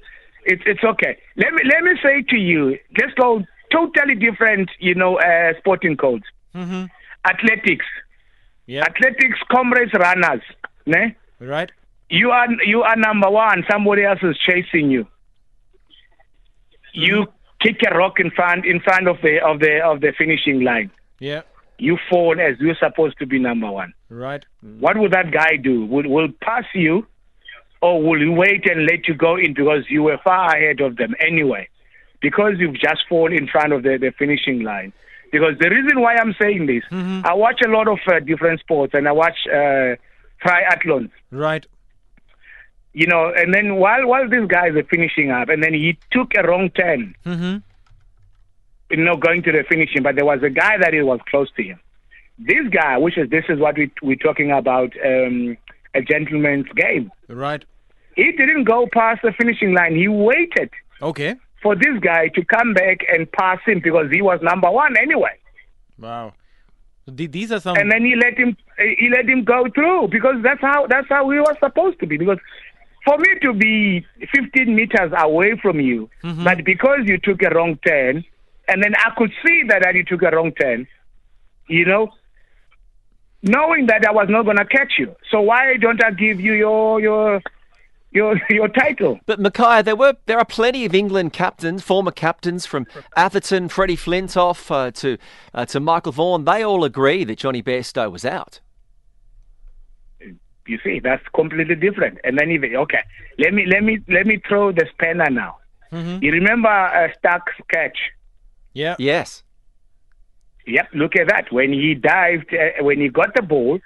it's 0.44 0.62
it's 0.66 0.82
okay. 0.82 1.18
Let 1.37 1.52
me 1.52 1.62
let 1.64 1.82
me 1.82 1.92
say 2.02 2.23
to 2.23 2.37
you, 2.37 2.78
let's 2.99 3.12
go 3.14 3.44
totally 3.70 4.14
different, 4.14 4.70
you 4.78 4.94
know, 4.94 5.18
uh, 5.18 5.52
sporting 5.58 5.97
codes. 5.97 6.25
Mm-hmm. 6.54 6.87
Athletics, 7.26 7.85
Yeah. 8.66 8.85
athletics, 8.85 9.38
comrades, 9.52 9.92
runners. 9.92 10.42
Ne? 10.87 11.14
Right. 11.40 11.70
You 12.08 12.30
are 12.30 12.49
you 12.64 12.82
are 12.82 12.97
number 12.97 13.28
one. 13.30 13.64
Somebody 13.70 14.04
else 14.04 14.20
is 14.23 14.38
chasing 14.38 14.90
you. 14.90 15.06
You 16.94 17.26
kick 17.61 17.80
a 17.90 17.94
rock 17.97 18.18
in 18.18 18.30
front 18.30 18.64
in 18.64 18.80
front 18.80 19.08
of 19.08 19.18
the 19.23 19.40
of 19.44 19.61
the 19.61 19.80
of 19.85 20.00
the 20.00 20.12
finishing 20.16 20.62
line. 20.62 20.90
Yeah. 21.20 21.42
You 21.78 21.99
fall 22.08 22.40
as 22.40 22.58
you're 22.61 22.76
supposed 22.80 23.18
to 23.18 23.26
be 23.26 23.38
number 23.38 23.70
one. 23.70 23.92
Right. 24.11 24.45
What 24.81 24.97
would 24.99 25.12
that 25.12 25.31
guy 25.33 25.57
do? 25.57 25.85
Will 25.85 26.09
will 26.09 26.29
pass 26.41 26.65
you, 26.75 27.07
or 27.83 28.03
will 28.03 28.19
he 28.19 28.29
wait 28.29 28.69
and 28.71 28.87
let 28.87 29.07
you 29.07 29.15
go 29.15 29.37
in 29.37 29.55
because 29.55 29.85
you 29.88 30.03
were 30.05 30.19
far 30.25 30.57
ahead 30.57 30.81
of 30.81 30.97
them 30.97 31.15
anyway? 31.21 31.69
Because 32.21 32.55
you've 32.59 32.75
just 32.81 33.05
fallen 33.09 33.33
in 33.33 33.47
front 33.47 33.73
of 33.73 33.83
the, 33.83 33.99
the 33.99 34.12
finishing 34.19 34.62
line. 34.62 34.93
Because 35.31 35.59
the 35.61 35.69
reason 35.69 36.00
why 36.00 36.17
I'm 36.17 36.35
saying 36.41 36.67
this, 36.67 36.83
I 36.91 37.35
watch 37.35 37.61
a 37.65 37.69
lot 37.69 37.87
of 37.87 37.99
uh, 38.07 38.19
different 38.21 38.61
sports 38.61 38.95
and 38.95 39.07
I 39.07 39.12
watch 39.12 39.37
uh, 39.47 39.97
triathlons. 40.43 41.11
Right. 41.31 41.67
You 42.95 43.07
know, 43.07 43.31
and 43.37 43.53
then 43.53 43.77
while 43.77 44.07
while 44.07 44.29
these 44.29 44.49
guys 44.49 44.75
are 44.75 44.85
finishing 44.85 45.31
up, 45.31 45.50
and 45.50 45.62
then 45.62 45.75
he 45.75 45.99
took 46.11 46.33
a 46.37 46.43
wrong 46.49 46.71
turn. 46.71 47.15
Mm-hmm. 47.27 47.59
you 48.91 49.05
know, 49.05 49.17
going 49.17 49.43
to 49.43 49.53
the 49.53 49.65
finishing, 49.69 50.03
but 50.03 50.17
there 50.17 50.25
was 50.25 50.43
a 50.43 50.50
guy 50.50 50.79
that 50.79 50.95
it 50.95 51.03
was 51.03 51.21
close 51.31 51.50
to 51.57 51.62
him. 51.62 51.79
This 52.38 52.68
guy, 52.71 52.99
which 52.99 53.18
is 53.18 53.28
this 53.30 53.45
is 53.49 53.59
what 53.59 53.76
we 53.76 53.90
we're 54.02 54.16
talking 54.16 54.50
about, 54.52 54.92
um, 55.04 55.57
a 55.95 56.02
gentleman's 56.02 56.66
game. 56.76 57.11
Right. 57.28 57.64
He 58.16 58.33
didn't 58.33 58.64
go 58.64 58.88
past 58.92 59.23
the 59.23 59.33
finishing 59.33 59.75
line. 59.75 59.95
He 59.97 60.09
waited 60.09 60.71
Okay. 61.02 61.37
for 61.62 61.75
this 61.75 61.99
guy 62.00 62.28
to 62.28 62.45
come 62.45 62.75
back 62.75 62.99
and 63.12 63.30
pass 63.33 63.59
him 63.66 63.80
because 63.83 64.11
he 64.12 64.23
was 64.23 64.40
number 64.42 64.71
one 64.71 64.97
anyway. 64.97 65.37
Wow. 65.99 66.35
These 67.07 67.52
are 67.52 67.61
some. 67.61 67.76
And 67.76 67.90
then 67.90 68.04
he 68.04 68.14
let 68.16 68.37
him 68.38 68.57
he 68.99 69.09
let 69.11 69.28
him 69.28 69.42
go 69.45 69.64
through 69.75 70.09
because 70.09 70.37
that's 70.42 70.61
how 70.61 70.87
that's 70.87 71.09
how 71.09 71.25
we 71.26 71.38
were 71.40 71.57
supposed 71.59 71.99
to 72.00 72.07
be. 72.07 72.18
Because 72.18 72.38
for 73.04 73.16
me 73.18 73.28
to 73.42 73.52
be 73.54 74.07
15 74.35 74.75
meters 74.76 75.11
away 75.16 75.57
from 75.62 75.80
you, 75.80 76.11
but 76.23 76.64
because 76.64 77.00
you 77.04 77.18
took 77.18 77.42
a 77.42 77.50
wrong 77.54 77.78
turn, 77.87 78.23
and 78.68 78.83
then 78.85 78.92
I 78.97 79.11
could 79.16 79.33
see 79.45 79.62
that, 79.68 79.83
that 79.83 79.95
you 79.95 80.04
took 80.04 80.23
a 80.23 80.30
wrong 80.30 80.52
turn, 80.52 80.87
you 81.68 81.87
know, 81.87 82.11
knowing 83.42 83.87
that 83.87 84.07
I 84.07 84.12
was 84.12 84.26
not 84.28 84.45
going 84.45 84.57
to 84.57 84.64
catch 84.64 84.95
you. 84.99 85.14
So 85.30 85.40
why 85.40 85.76
don't 85.76 86.02
I 86.04 86.11
give 86.11 86.40
you 86.40 86.52
your 86.54 87.00
your 87.00 87.40
your 88.11 88.40
your 88.50 88.68
title? 88.68 89.21
But 89.26 89.40
Makhaya, 89.40 89.85
there 89.85 89.97
were 89.97 90.14
there 90.26 90.38
are 90.38 90.45
plenty 90.45 90.85
of 90.85 90.95
England 90.95 91.33
captains, 91.33 91.83
former 91.83 92.11
captains 92.11 92.66
from 92.66 92.87
Atherton, 93.16 93.68
Freddie 93.68 93.97
Flintoff 93.97 94.71
uh, 94.71 94.90
to 94.92 95.18
uh, 95.54 95.66
to 95.66 95.80
Michael 95.80 96.12
Vaughan. 96.12 96.45
They 96.45 96.62
all 96.64 96.85
agree 96.85 97.25
that 97.25 97.38
Jonny 97.38 97.62
Bairstow 97.62 98.11
was 98.11 98.25
out. 98.25 98.61
You 100.66 100.78
see, 100.85 101.00
that's 101.00 101.26
completely 101.35 101.76
different. 101.76 102.18
And 102.25 102.38
then 102.38 102.50
even 102.50 102.76
okay, 102.76 103.02
let 103.38 103.54
me 103.54 103.64
let 103.66 103.83
me 103.83 104.00
let 104.09 104.26
me 104.26 104.40
throw 104.47 104.71
the 104.71 104.87
spanner 104.92 105.30
now. 105.30 105.59
You 105.90 106.33
remember 106.33 106.68
uh, 106.68 107.09
Starc's 107.18 107.54
catch? 107.71 107.97
yeah. 108.75 108.95
Yes. 108.99 109.42
Yep, 110.69 110.89
look 110.93 111.17
at 111.17 111.29
that. 111.29 111.51
When 111.51 111.73
he 111.73 111.95
dived, 111.95 112.55
uh, 112.55 112.85
when 112.85 113.01
he 113.01 113.09
got 113.09 113.35
the 113.35 113.43
ball, 113.43 113.79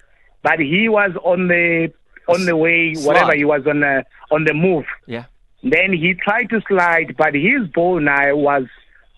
but 0.42 0.58
he 0.58 0.88
was 0.88 1.12
on 1.22 1.46
the 1.48 1.92
on 2.28 2.44
the 2.44 2.56
way, 2.56 2.94
whatever 2.96 3.34
he 3.34 3.44
was 3.44 3.66
on 3.66 3.80
the 3.80 4.04
on 4.30 4.44
the 4.44 4.52
move. 4.52 4.84
Yeah. 5.06 5.26
Then 5.62 5.92
he 5.92 6.14
tried 6.14 6.50
to 6.50 6.60
slide, 6.66 7.16
but 7.16 7.34
his 7.34 7.68
ball 7.72 8.00
now 8.00 8.34
was 8.34 8.64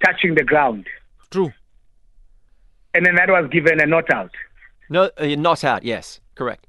touching 0.05 0.35
the 0.35 0.45
ground, 0.45 0.87
True. 1.31 1.53
and 2.93 3.07
then 3.07 3.15
that 3.15 3.31
was 3.31 3.49
given 3.51 3.81
a 3.81 3.87
not 3.87 4.13
out. 4.13 4.33
No, 4.91 5.11
uh, 5.17 5.27
not 5.39 5.65
out. 5.65 5.85
Yes, 5.85 6.21
correct. 6.35 6.67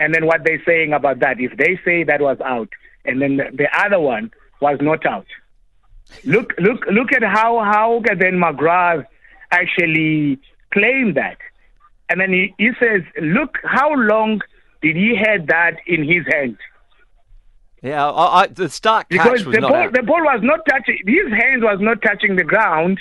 And 0.00 0.14
then 0.14 0.24
what 0.24 0.44
they're 0.44 0.62
saying 0.64 0.94
about 0.94 1.18
that? 1.20 1.38
If 1.38 1.58
they 1.58 1.78
say 1.84 2.04
that 2.04 2.22
was 2.22 2.40
out, 2.40 2.70
and 3.04 3.20
then 3.20 3.36
the, 3.36 3.44
the 3.52 3.68
other 3.78 4.00
one 4.00 4.30
was 4.62 4.78
not 4.80 5.04
out. 5.04 5.26
Look, 6.24 6.54
look, 6.58 6.86
look 6.86 7.12
at 7.12 7.22
how 7.22 7.60
how 7.60 8.02
then 8.04 8.40
McGrath 8.40 9.06
actually 9.52 10.40
claim 10.72 11.14
that, 11.14 11.38
and 12.08 12.20
then 12.20 12.32
he, 12.32 12.54
he 12.58 12.70
says, 12.80 13.02
look 13.20 13.58
how 13.62 13.92
long 13.94 14.40
did 14.80 14.96
he 14.96 15.14
had 15.16 15.46
that 15.46 15.76
in 15.86 16.02
his 16.04 16.26
hand? 16.26 16.56
Yeah, 17.82 18.08
I, 18.08 18.42
I, 18.42 18.46
the 18.46 18.68
start 18.68 19.08
catch 19.08 19.18
Because 19.22 19.44
was 19.44 19.54
the 19.54 19.60
not 19.60 19.70
ball, 19.72 19.82
out. 19.82 19.92
the 19.92 20.02
ball 20.02 20.22
was 20.22 20.40
not 20.42 20.60
touching. 20.68 20.98
His 21.06 21.32
hand 21.32 21.62
was 21.62 21.78
not 21.80 22.00
touching 22.02 22.36
the 22.36 22.44
ground 22.44 23.00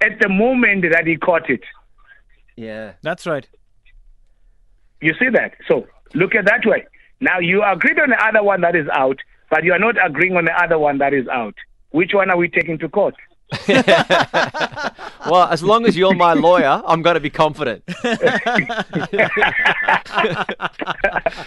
at 0.00 0.18
the 0.20 0.28
moment 0.28 0.84
that 0.90 1.06
he 1.06 1.16
caught 1.16 1.48
it. 1.48 1.62
Yeah. 2.56 2.94
That's 3.02 3.24
right. 3.26 3.46
You 5.00 5.14
see 5.18 5.28
that? 5.30 5.54
So 5.68 5.86
look 6.14 6.34
at 6.34 6.44
that 6.46 6.66
way. 6.66 6.86
Now 7.20 7.38
you 7.38 7.62
agreed 7.62 7.98
on 8.00 8.10
the 8.10 8.24
other 8.24 8.42
one 8.42 8.62
that 8.62 8.74
is 8.74 8.88
out, 8.92 9.18
but 9.48 9.62
you 9.62 9.72
are 9.72 9.78
not 9.78 9.94
agreeing 10.04 10.36
on 10.36 10.44
the 10.44 10.62
other 10.62 10.78
one 10.78 10.98
that 10.98 11.14
is 11.14 11.28
out. 11.28 11.54
Which 11.90 12.12
one 12.14 12.30
are 12.30 12.36
we 12.36 12.48
taking 12.48 12.78
to 12.78 12.88
court? 12.88 13.14
Well, 15.26 15.48
as 15.48 15.62
long 15.62 15.86
as 15.86 15.96
you're 15.96 16.14
my 16.14 16.34
lawyer, 16.34 16.82
I'm 16.86 17.00
going 17.00 17.14
to 17.14 17.20
be 17.20 17.30
confident. 17.30 17.82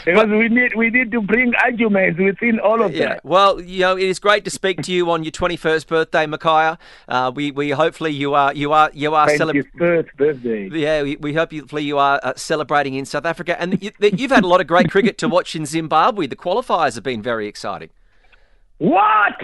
because 0.06 0.28
we 0.30 0.50
need 0.50 0.76
we 0.76 0.90
need 0.90 1.12
to 1.12 1.22
bring 1.22 1.54
arguments 1.64 2.20
within 2.20 2.60
all 2.60 2.82
of 2.82 2.94
Yeah. 2.96 3.10
that. 3.10 3.26
Well, 3.26 3.62
you 3.62 3.82
know, 3.82 3.96
it 3.98 4.04
is 4.06 4.18
great 4.20 4.44
to 4.46 4.50
speak 4.52 4.82
to 4.84 4.92
you 4.92 5.10
on 5.12 5.24
your 5.24 5.32
21st 5.32 5.88
birthday, 5.88 6.26
Makhaya. 6.26 6.78
Uh, 7.08 7.32
we, 7.34 7.52
we 7.52 7.70
hopefully 7.72 8.12
you 8.12 8.34
are 8.34 8.54
you 8.54 8.72
are 8.74 8.90
you 8.94 9.14
are 9.14 9.30
celebrating. 9.36 9.72
birthday. 10.18 10.70
Yeah, 10.72 11.04
we, 11.04 11.16
we 11.18 11.34
hope 11.34 11.52
hopefully 11.54 11.84
you 11.84 11.98
are 11.98 12.20
uh, 12.24 12.34
celebrating 12.36 12.96
in 12.96 13.06
South 13.06 13.26
Africa, 13.26 13.60
and 13.62 13.82
you, 13.82 13.92
you've 14.02 14.32
had 14.32 14.44
a 14.44 14.48
lot 14.48 14.60
of 14.62 14.68
great 14.68 14.90
cricket 14.90 15.18
to 15.20 15.28
watch 15.28 15.56
in 15.56 15.66
Zimbabwe. 15.66 16.28
The 16.28 16.36
qualifiers 16.36 16.96
have 16.96 17.04
been 17.04 17.22
very 17.22 17.48
exciting. 17.48 17.90
What? 18.80 19.36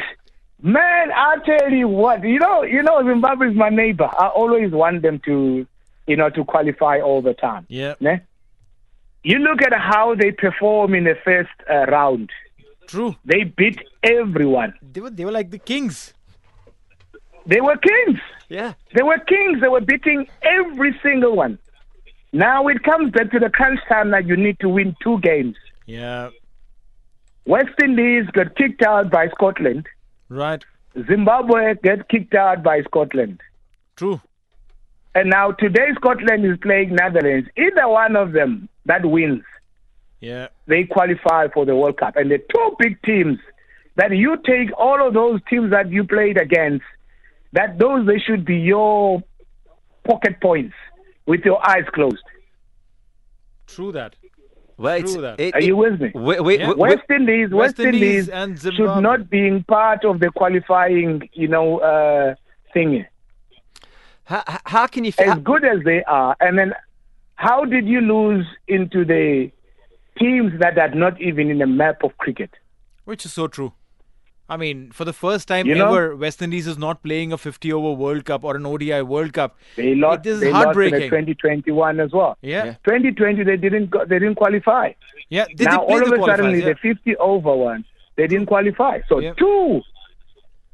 Man, 0.66 1.12
I 1.12 1.36
tell 1.46 1.72
you 1.74 1.90
what, 1.90 2.24
you 2.24 2.40
know, 2.40 2.64
you 2.64 2.82
know, 2.82 3.04
Zimbabwe 3.06 3.50
is 3.50 3.56
my 3.56 3.68
neighbor. 3.68 4.10
I 4.18 4.28
always 4.28 4.72
want 4.72 5.02
them 5.02 5.20
to, 5.26 5.68
you 6.08 6.16
know, 6.16 6.30
to 6.30 6.46
qualify 6.46 7.02
all 7.02 7.22
the 7.22 7.34
time. 7.34 7.66
Yeah. 7.68 7.96
Ne? 8.00 8.22
You 9.24 9.40
look 9.40 9.62
at 9.62 9.74
how 9.74 10.16
they 10.16 10.32
perform 10.32 10.96
in 10.96 11.04
the 11.04 11.16
first 11.26 11.50
uh, 11.70 11.86
round. 11.88 12.30
True. 12.88 13.14
They 13.26 13.44
beat 13.44 13.78
everyone. 14.04 14.74
They 14.82 15.02
were 15.02 15.10
they 15.10 15.26
were 15.26 15.34
like 15.34 15.52
the 15.52 15.60
kings. 15.60 16.14
They 17.46 17.60
were 17.60 17.76
kings. 17.76 18.20
Yeah. 18.48 18.74
They 18.96 19.04
were 19.04 19.20
kings. 19.20 19.60
They 19.60 19.68
were 19.68 19.82
beating 19.82 20.28
every 20.44 20.98
single 21.04 21.36
one. 21.36 21.60
Now 22.32 22.70
it 22.70 22.84
comes 22.84 23.12
back 23.12 23.32
to 23.32 23.40
the 23.40 23.50
crunch 23.50 23.82
time 23.90 24.12
that 24.12 24.28
you 24.28 24.38
need 24.38 24.60
to 24.62 24.70
win 24.70 24.96
two 25.04 25.20
games. 25.20 25.58
Yeah. 25.86 26.30
West 27.46 27.76
Indies 27.84 28.28
got 28.32 28.56
kicked 28.56 28.82
out 28.82 29.12
by 29.12 29.28
Scotland. 29.28 29.88
Right. 30.34 30.64
Zimbabwe 31.08 31.76
get 31.84 32.10
kicked 32.10 32.34
out 32.34 32.64
by 32.64 32.82
Scotland. 32.84 33.40
True. 33.96 34.20
And 35.16 35.30
now 35.30 35.52
today 35.52 35.90
Scotland 35.96 36.44
is 36.46 36.58
playing 36.58 36.96
Netherlands. 36.96 37.48
Either 37.56 37.88
one 37.88 38.16
of 38.16 38.32
them 38.32 38.68
that 38.86 39.06
wins, 39.06 39.44
Yeah. 40.22 40.48
they 40.66 40.86
qualify 40.86 41.50
for 41.50 41.66
the 41.66 41.76
World 41.76 41.98
Cup. 41.98 42.16
And 42.16 42.32
the 42.32 42.40
two 42.40 42.76
big 42.80 43.00
teams 43.04 43.38
that 43.96 44.12
you 44.12 44.38
take 44.44 44.70
all 44.78 45.06
of 45.08 45.14
those 45.14 45.40
teams 45.50 45.70
that 45.70 45.92
you 45.92 46.04
played 46.04 46.38
against, 46.42 46.86
that 47.52 47.78
those 47.78 48.08
they 48.08 48.18
should 48.18 48.44
be 48.44 48.56
your 48.58 49.22
pocket 50.04 50.42
points 50.42 50.74
with 51.28 51.42
your 51.46 51.64
eyes 51.68 51.86
closed. 51.94 52.24
True 53.68 53.92
that. 53.92 54.16
Well, 54.78 54.96
it's, 54.96 55.14
True 55.14 55.22
that. 55.22 55.40
it- 55.40 55.54
Are 55.56 55.62
you 55.62 55.76
with 55.78 56.00
me? 56.02 56.12
we- 56.14 56.40
we- 56.40 56.58
Yeah. 56.60 56.74
West 56.74 57.10
Indies, 57.10 57.50
West, 57.52 57.78
West 57.78 57.80
Indies 57.80 58.28
Indies, 58.28 58.30
and 58.30 58.60
should 58.76 59.02
not 59.02 59.30
be 59.30 59.64
part 59.68 60.04
of 60.06 60.20
the 60.20 60.32
qualifying, 60.32 61.30
you 61.34 61.48
know, 61.48 61.80
uh, 61.80 62.36
thing. 62.74 63.06
how, 64.26 64.44
how 64.66 64.88
can 64.88 65.04
you? 65.06 65.12
Feel 65.12 65.32
As 65.32 65.40
good 65.40 65.64
as 65.64 65.84
they 65.84 66.04
are, 66.06 66.36
and 66.40 66.58
then 66.58 66.74
how 67.36 67.66
did 67.66 67.88
you 67.88 68.02
lose 68.02 68.46
into 68.68 69.06
the 69.06 69.52
teams 70.18 70.54
that 70.60 70.78
are 70.78 70.90
not 70.90 71.20
even 71.22 71.50
in 71.50 71.58
the 71.60 71.68
map 71.68 72.04
of 72.04 72.18
cricket? 72.18 72.50
Which 73.06 73.26
is 73.26 73.34
so 73.34 73.48
true. 73.48 73.74
I 74.54 74.58
mean, 74.58 74.92
for 74.92 75.06
the 75.10 75.14
first 75.14 75.48
time 75.48 75.66
You 75.68 75.76
know? 75.76 75.88
ever, 75.94 76.16
West 76.16 76.42
Indies 76.48 76.68
is 76.68 76.78
not 76.78 77.02
playing 77.04 77.34
a 77.34 77.38
50 77.38 77.74
over 77.74 77.92
World 78.02 78.26
Cup 78.26 78.44
or 78.44 78.56
an 78.56 78.66
ODI 78.72 79.02
World 79.02 79.34
Cup. 79.34 79.56
They 79.78 79.96
lost. 79.96 80.24
This 80.24 80.36
is 80.36 80.42
they 80.42 80.52
lost 80.52 80.62
in 80.62 80.66
heartbreaking. 80.66 81.10
2021 81.10 82.00
as 82.00 82.12
well. 82.12 82.38
Yeah. 82.42 82.76
2020 82.86 83.44
they 83.44 83.58
didn't 83.58 83.90
go, 83.90 84.06
they 84.06 84.20
didn't 84.20 84.36
qualify. 84.36 84.92
Yeah, 85.30 85.46
they 85.58 85.66
now 85.66 85.78
did 85.80 85.88
play 85.88 85.96
all 85.96 86.04
of 86.04 86.10
the 86.10 86.22
a 86.22 86.26
sudden 86.26 86.60
yeah. 86.60 86.66
the 86.66 86.76
50 86.76 87.16
over 87.18 87.56
one 87.56 87.84
they 88.16 88.28
didn't 88.28 88.46
qualify. 88.46 89.00
So 89.10 89.20
Yeah. 89.20 89.34
two 89.34 89.82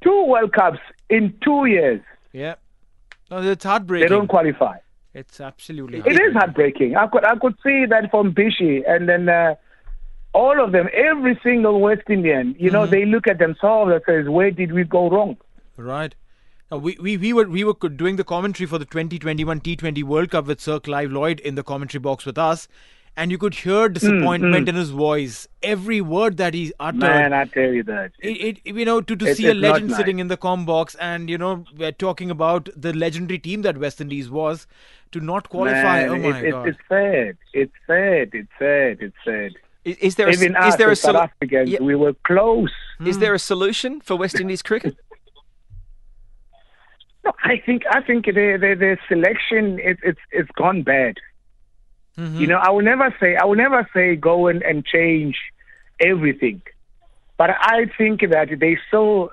two 0.03 0.25
World 0.25 0.51
Cups 0.53 0.79
in 1.09 1.33
two 1.43 1.65
years 1.65 2.01
Yeah. 2.33 2.55
No, 3.31 3.41
it's 3.41 3.63
heartbreaking. 3.63 4.09
they 4.09 4.15
don't 4.15 4.27
qualify. 4.27 4.77
It's 5.13 5.39
absolutely 5.39 5.99
It 5.99 6.19
is 6.27 6.33
heartbreaking. 6.33 6.95
I 6.97 7.07
could 7.07 7.23
I 7.23 7.35
could 7.37 7.55
see 7.65 7.85
that 7.85 8.11
from 8.11 8.33
Bishi 8.33 8.83
and 8.87 9.07
then 9.07 9.29
uh, 9.29 9.55
all 10.33 10.63
of 10.63 10.71
them, 10.71 10.87
every 10.93 11.39
single 11.43 11.79
West 11.79 12.09
Indian. 12.09 12.55
You 12.59 12.67
Mm-hmm. 12.69 12.73
know, 12.73 12.85
they 12.85 13.05
look 13.05 13.27
at 13.27 13.39
themselves 13.39 13.91
and 13.91 14.01
says, 14.05 14.29
"Where 14.29 14.51
did 14.51 14.71
we 14.71 14.83
go 14.83 15.09
wrong?" 15.09 15.37
Right. 15.77 16.13
Now, 16.71 16.77
we, 16.77 16.97
we, 17.01 17.17
we 17.17 17.33
were 17.33 17.47
we 17.49 17.63
were 17.63 17.73
doing 17.73 18.15
the 18.17 18.23
commentary 18.23 18.67
for 18.67 18.77
the 18.77 18.85
2021 18.85 19.61
T20 19.61 20.03
World 20.03 20.29
Cup 20.31 20.45
with 20.45 20.61
Sir 20.61 20.79
Clive 20.79 21.11
Lloyd 21.11 21.39
in 21.39 21.55
the 21.55 21.63
commentary 21.63 21.99
box 21.99 22.27
with 22.27 22.37
us, 22.37 22.67
and 23.17 23.31
you 23.31 23.39
could 23.39 23.55
hear 23.55 23.89
disappointment 23.89 24.69
in 24.69 24.75
his 24.75 24.91
voice. 24.91 25.47
Every 25.63 25.99
word 25.99 26.37
that 26.37 26.53
he 26.53 26.71
uttered. 26.79 26.99
Man, 26.99 27.33
I 27.33 27.45
tell 27.45 27.73
you 27.73 27.81
that. 27.83 28.11
it, 28.19 28.59
it 28.65 28.75
you 28.75 28.85
know 28.85 29.01
to, 29.01 29.15
to 29.15 29.25
It- 29.25 29.37
see 29.37 29.47
a 29.47 29.55
legend 29.55 29.87
nice. 29.89 29.97
sitting 29.97 30.19
in 30.19 30.27
the 30.27 30.37
com 30.37 30.65
box 30.67 30.93
and 30.95 31.27
you 31.27 31.39
know 31.39 31.63
we're 31.75 31.91
talking 31.91 32.29
about 32.29 32.69
the 32.75 32.93
legendary 32.93 33.39
team 33.39 33.63
that 33.63 33.79
West 33.79 33.99
Indies 33.99 34.29
was 34.29 34.67
to 35.11 35.19
not 35.19 35.49
qualify. 35.49 36.05
Man, 36.05 36.09
oh 36.09 36.17
my 36.29 36.39
it's, 36.39 36.51
god! 36.53 36.67
it's 36.67 36.79
sad. 36.87 37.37
It's 37.53 37.73
sad. 37.87 38.29
It's 38.33 38.51
sad. 38.59 38.97
It's 39.01 39.15
sad. 39.25 39.53
Is, 39.85 39.97
is 39.97 40.15
there 40.15 40.27
a, 40.27 40.31
Even 40.31 40.55
is 40.57 40.73
us, 40.73 40.75
there 40.75 40.89
a 40.89 40.91
as 40.91 41.01
South 41.01 41.15
sol- 41.15 41.21
Africans, 41.23 41.69
Yeah. 41.69 41.81
we 41.81 41.95
were 41.95 42.13
close. 42.23 42.71
is 43.05 43.19
there 43.19 43.33
a 43.33 43.37
hmm. 43.37 43.51
solution 43.51 44.01
for 44.01 44.15
West 44.15 44.39
Indies 44.39 44.61
cricket? 44.61 44.95
No, 47.25 47.33
I 47.43 47.61
think 47.65 47.83
I 47.91 48.01
think 48.01 48.27
the 48.27 48.57
the, 48.63 48.75
the 48.79 48.97
selection 49.09 49.77
it, 49.79 49.97
it's 50.03 50.21
it's 50.31 50.49
gone 50.51 50.83
bad. 50.83 51.17
Mm-hmm. 52.17 52.39
You 52.39 52.47
know, 52.47 52.57
I 52.57 52.69
will 52.69 52.81
never 52.81 53.13
say 53.19 53.35
I 53.35 53.43
will 53.43 53.57
never 53.57 53.87
say 53.93 54.15
go 54.15 54.47
and, 54.47 54.63
and 54.63 54.85
change 54.85 55.37
everything, 55.99 56.61
but 57.37 57.49
I 57.59 57.87
think 57.97 58.21
that 58.21 58.47
they 58.57 58.77
so 58.89 59.31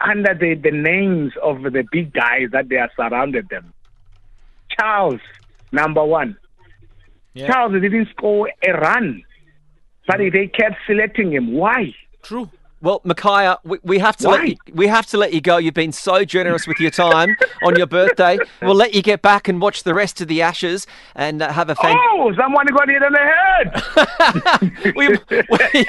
under 0.00 0.32
the 0.34 0.54
the 0.54 0.70
names 0.70 1.32
of 1.42 1.62
the 1.62 1.84
big 1.92 2.14
guys 2.14 2.48
that 2.52 2.70
they 2.70 2.76
are 2.76 2.90
surrounded 2.96 3.50
them. 3.50 3.74
Charles, 4.78 5.20
number 5.70 6.04
one. 6.04 6.36
Yeah. 7.34 7.46
Charles 7.46 7.72
didn't 7.72 8.08
score 8.10 8.50
a 8.66 8.72
run, 8.72 9.22
but 10.08 10.18
they 10.18 10.48
kept 10.48 10.76
selecting 10.86 11.32
him. 11.32 11.52
Why? 11.52 11.94
True. 12.22 12.50
Well, 12.80 13.00
Makhaya, 13.00 13.58
we, 13.64 13.78
we 13.82 13.98
have 13.98 14.16
to 14.18 14.28
Why? 14.28 14.36
let 14.36 14.48
you, 14.48 14.56
we 14.72 14.86
have 14.86 15.04
to 15.06 15.18
let 15.18 15.34
you 15.34 15.40
go. 15.40 15.56
You've 15.56 15.74
been 15.74 15.90
so 15.92 16.24
generous 16.24 16.66
with 16.66 16.78
your 16.78 16.92
time 16.92 17.36
on 17.62 17.76
your 17.76 17.88
birthday. 17.88 18.38
We'll 18.62 18.76
let 18.76 18.94
you 18.94 19.02
get 19.02 19.20
back 19.20 19.48
and 19.48 19.60
watch 19.60 19.82
the 19.82 19.94
rest 19.94 20.20
of 20.20 20.28
the 20.28 20.42
Ashes 20.42 20.86
and 21.16 21.42
uh, 21.42 21.52
have 21.52 21.70
a 21.70 21.74
fan. 21.74 21.96
Oh, 22.12 22.32
someone 22.36 22.66
got 22.66 22.88
hit 22.88 23.02
on 23.02 23.12
the 23.12 23.18
head. 24.84 24.94
we, 24.96 25.08
we, 25.10 25.86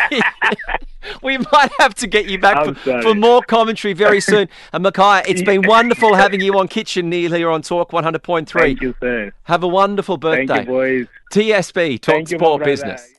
we 1.37 1.45
might 1.51 1.71
have 1.79 1.93
to 1.95 2.07
get 2.07 2.25
you 2.25 2.39
back 2.39 2.65
for, 2.65 3.01
for 3.03 3.13
more 3.13 3.43
commentary 3.43 3.93
very 3.93 4.19
soon. 4.19 4.49
And 4.73 4.83
Makhaya, 4.83 5.23
it's 5.27 5.43
been 5.43 5.61
wonderful 5.67 6.15
having 6.15 6.41
you 6.41 6.57
on 6.57 6.67
Kitch 6.67 6.97
and 6.97 7.11
Neeil 7.11 7.33
here 7.33 7.51
on 7.51 7.61
Talk 7.61 7.91
100.3. 7.91 8.49
Thank 8.49 8.81
you, 8.81 8.95
sir. 8.99 9.31
Have 9.43 9.61
a 9.61 9.67
wonderful 9.67 10.17
birthday. 10.17 10.47
Thank 10.47 10.67
you, 10.67 10.73
boys. 10.73 11.07
TSB, 11.31 12.01
Talk 12.01 12.15
Thank 12.15 12.31
you, 12.31 12.39
my 12.39 12.45
Sport. 12.45 12.63
Business. 12.63 13.18